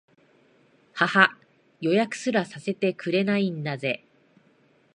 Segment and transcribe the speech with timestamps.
[0.93, 1.37] ははっ、
[1.81, 4.03] 予約すらさせてくれないんだぜ